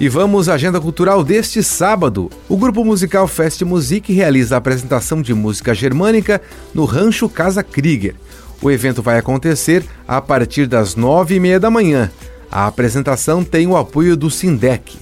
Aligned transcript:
E 0.00 0.08
vamos 0.08 0.48
à 0.48 0.54
agenda 0.54 0.80
cultural 0.80 1.24
deste 1.24 1.60
sábado. 1.60 2.30
O 2.48 2.56
grupo 2.56 2.84
musical 2.84 3.26
Fest 3.26 3.62
Music 3.62 4.12
realiza 4.12 4.54
a 4.54 4.58
apresentação 4.58 5.20
de 5.20 5.34
música 5.34 5.74
germânica 5.74 6.40
no 6.72 6.84
Rancho 6.84 7.28
Casa 7.28 7.64
Krieger. 7.64 8.14
O 8.62 8.70
evento 8.70 9.02
vai 9.02 9.18
acontecer 9.18 9.84
a 10.06 10.20
partir 10.20 10.68
das 10.68 10.94
nove 10.94 11.34
e 11.34 11.40
meia 11.40 11.58
da 11.58 11.68
manhã. 11.68 12.12
A 12.48 12.68
apresentação 12.68 13.42
tem 13.42 13.66
o 13.66 13.76
apoio 13.76 14.16
do 14.16 14.30
Sindec. 14.30 14.96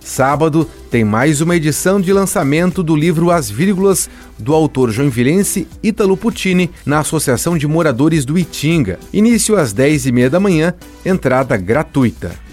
Sábado 0.00 0.66
tem 0.90 1.04
mais 1.04 1.42
uma 1.42 1.54
edição 1.54 2.00
de 2.00 2.10
lançamento 2.10 2.82
do 2.82 2.96
livro 2.96 3.30
As 3.30 3.50
Vírgulas, 3.50 4.08
do 4.38 4.54
autor 4.54 4.90
joinvilense 4.90 5.68
Ítalo 5.82 6.16
Puccini, 6.16 6.70
na 6.86 7.00
Associação 7.00 7.58
de 7.58 7.66
Moradores 7.66 8.24
do 8.24 8.38
Itinga. 8.38 8.98
Início 9.12 9.58
às 9.58 9.74
10 9.74 10.06
e 10.06 10.12
meia 10.12 10.30
da 10.30 10.40
manhã, 10.40 10.72
entrada 11.04 11.54
gratuita. 11.58 12.47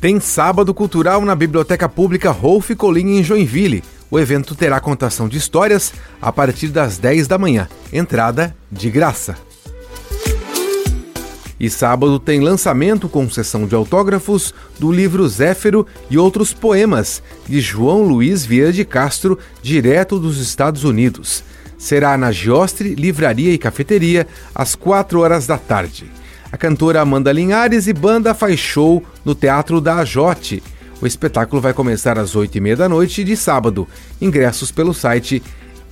Tem 0.00 0.18
Sábado 0.18 0.72
Cultural 0.72 1.22
na 1.26 1.34
Biblioteca 1.34 1.86
Pública 1.86 2.30
Rolf 2.30 2.70
Colin 2.70 3.18
em 3.18 3.22
Joinville. 3.22 3.84
O 4.10 4.18
evento 4.18 4.54
terá 4.54 4.80
contação 4.80 5.28
de 5.28 5.36
histórias 5.36 5.92
a 6.22 6.32
partir 6.32 6.68
das 6.68 6.96
10 6.96 7.28
da 7.28 7.36
manhã. 7.36 7.68
Entrada 7.92 8.56
de 8.72 8.90
graça. 8.90 9.36
E 11.60 11.68
sábado 11.68 12.18
tem 12.18 12.40
lançamento 12.40 13.10
com 13.10 13.28
sessão 13.28 13.66
de 13.66 13.74
autógrafos 13.74 14.54
do 14.78 14.90
livro 14.90 15.28
Zéfero 15.28 15.86
e 16.08 16.16
outros 16.16 16.54
poemas 16.54 17.22
de 17.46 17.60
João 17.60 18.02
Luiz 18.02 18.46
Vieira 18.46 18.72
de 18.72 18.86
Castro, 18.86 19.38
direto 19.62 20.18
dos 20.18 20.38
Estados 20.38 20.82
Unidos. 20.82 21.44
Será 21.76 22.16
na 22.16 22.32
Giostre 22.32 22.94
Livraria 22.94 23.52
e 23.52 23.58
Cafeteria 23.58 24.26
às 24.54 24.74
4 24.74 25.20
horas 25.20 25.46
da 25.46 25.58
tarde. 25.58 26.10
A 26.52 26.56
cantora 26.56 27.00
Amanda 27.00 27.32
Linhares 27.32 27.86
e 27.86 27.92
banda 27.92 28.34
faz 28.34 28.58
show 28.58 29.04
no 29.24 29.34
Teatro 29.34 29.80
da 29.80 29.96
Ajote. 29.96 30.62
O 31.00 31.06
espetáculo 31.06 31.62
vai 31.62 31.72
começar 31.72 32.18
às 32.18 32.34
8h30 32.34 32.76
da 32.76 32.88
noite 32.88 33.22
de 33.22 33.36
sábado. 33.36 33.86
Ingressos 34.20 34.72
pelo 34.72 34.92
site 34.92 35.42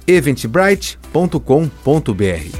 eventbrite.com.br. 0.06 2.58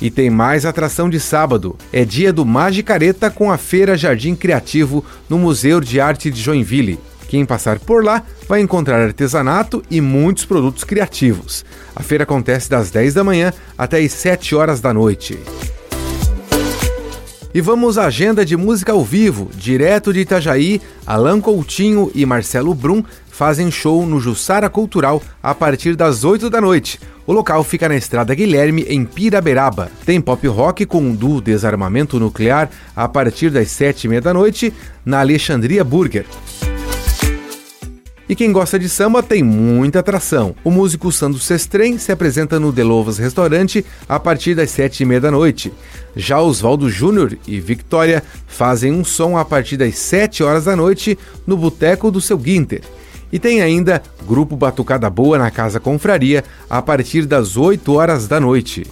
E 0.00 0.10
tem 0.10 0.28
mais 0.28 0.66
atração 0.66 1.08
de 1.08 1.20
sábado. 1.20 1.78
É 1.92 2.04
dia 2.04 2.32
do 2.32 2.44
Magicareta 2.44 3.30
com 3.30 3.50
a 3.50 3.56
Feira 3.56 3.96
Jardim 3.96 4.34
Criativo 4.34 5.04
no 5.28 5.38
Museu 5.38 5.80
de 5.80 6.00
Arte 6.00 6.30
de 6.30 6.42
Joinville. 6.42 6.98
Quem 7.28 7.46
passar 7.46 7.78
por 7.78 8.04
lá 8.04 8.22
vai 8.48 8.60
encontrar 8.60 9.00
artesanato 9.00 9.82
e 9.90 10.00
muitos 10.00 10.44
produtos 10.44 10.84
criativos. 10.84 11.64
A 11.96 12.02
feira 12.02 12.24
acontece 12.24 12.68
das 12.68 12.90
10 12.90 13.14
da 13.14 13.24
manhã 13.24 13.52
até 13.78 13.98
as 13.98 14.12
7 14.12 14.54
horas 14.54 14.80
da 14.80 14.92
noite. 14.92 15.38
E 17.54 17.60
vamos 17.60 17.98
à 17.98 18.06
agenda 18.06 18.44
de 18.44 18.56
música 18.56 18.90
ao 18.90 19.04
vivo. 19.04 19.48
Direto 19.54 20.12
de 20.12 20.18
Itajaí, 20.18 20.82
Alan 21.06 21.40
Coutinho 21.40 22.10
e 22.12 22.26
Marcelo 22.26 22.74
Brum 22.74 23.00
fazem 23.30 23.70
show 23.70 24.04
no 24.04 24.18
Jussara 24.18 24.68
Cultural 24.68 25.22
a 25.40 25.54
partir 25.54 25.94
das 25.94 26.24
8 26.24 26.50
da 26.50 26.60
noite. 26.60 26.98
O 27.24 27.32
local 27.32 27.62
fica 27.62 27.88
na 27.88 27.94
Estrada 27.94 28.34
Guilherme, 28.34 28.84
em 28.88 29.04
Piraberaba. 29.04 29.88
Tem 30.04 30.20
pop 30.20 30.44
rock 30.48 30.84
com 30.84 31.00
um 31.00 31.14
duo 31.14 31.40
Desarmamento 31.40 32.18
Nuclear 32.18 32.68
a 32.94 33.06
partir 33.06 33.50
das 33.50 33.70
sete 33.70 34.04
e 34.04 34.08
meia 34.08 34.20
da 34.20 34.34
noite, 34.34 34.74
na 35.06 35.20
Alexandria 35.20 35.84
Burger. 35.84 36.26
E 38.28 38.34
quem 38.34 38.52
gosta 38.52 38.78
de 38.78 38.88
samba 38.88 39.22
tem 39.22 39.42
muita 39.42 39.98
atração. 39.98 40.56
O 40.64 40.70
músico 40.70 41.12
Sandro 41.12 41.38
Sestrem 41.38 41.98
se 41.98 42.10
apresenta 42.10 42.58
no 42.58 42.72
Delovas 42.72 43.18
Restaurante 43.18 43.84
a 44.08 44.18
partir 44.18 44.54
das 44.54 44.70
sete 44.70 45.02
e 45.02 45.06
meia 45.06 45.20
da 45.20 45.30
noite. 45.30 45.72
Já 46.16 46.40
Oswaldo 46.40 46.88
Júnior 46.88 47.36
e 47.46 47.60
Victoria 47.60 48.22
fazem 48.46 48.92
um 48.92 49.04
som 49.04 49.36
a 49.36 49.44
partir 49.44 49.76
das 49.76 49.98
sete 49.98 50.42
horas 50.42 50.64
da 50.64 50.74
noite 50.74 51.18
no 51.46 51.56
Boteco 51.56 52.10
do 52.10 52.20
Seu 52.20 52.38
Guinter. 52.38 52.80
E 53.30 53.38
tem 53.38 53.60
ainda 53.60 54.02
Grupo 54.26 54.56
Batucada 54.56 55.10
Boa 55.10 55.36
na 55.36 55.50
Casa 55.50 55.78
Confraria 55.78 56.44
a 56.70 56.80
partir 56.80 57.26
das 57.26 57.56
8 57.56 57.92
horas 57.92 58.28
da 58.28 58.38
noite. 58.38 58.86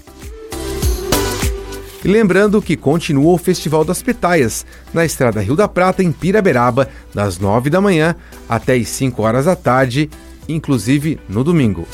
E 2.04 2.08
lembrando 2.08 2.60
que 2.60 2.76
continua 2.76 3.32
o 3.32 3.38
Festival 3.38 3.84
das 3.84 4.02
Pitaias, 4.02 4.66
na 4.92 5.04
Estrada 5.04 5.40
Rio 5.40 5.54
da 5.54 5.68
Prata, 5.68 6.02
em 6.02 6.10
Piraberaba, 6.10 6.88
das 7.14 7.38
9 7.38 7.70
da 7.70 7.80
manhã 7.80 8.16
até 8.48 8.74
as 8.74 8.88
5 8.88 9.22
horas 9.22 9.44
da 9.44 9.54
tarde, 9.54 10.10
inclusive 10.48 11.20
no 11.28 11.44
domingo. 11.44 11.86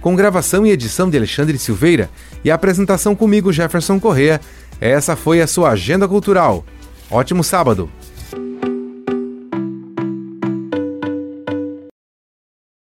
Com 0.00 0.16
gravação 0.16 0.66
e 0.66 0.70
edição 0.70 1.08
de 1.08 1.16
Alexandre 1.16 1.58
Silveira 1.58 2.10
e 2.42 2.50
apresentação 2.50 3.14
comigo, 3.14 3.52
Jefferson 3.52 4.00
Correa, 4.00 4.40
essa 4.80 5.14
foi 5.14 5.40
a 5.40 5.46
sua 5.46 5.70
Agenda 5.70 6.08
Cultural. 6.08 6.64
Ótimo 7.10 7.44
sábado! 7.44 7.88